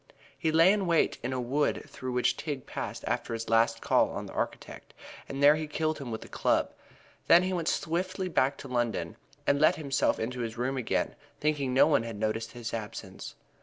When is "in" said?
0.73-0.87, 1.21-1.31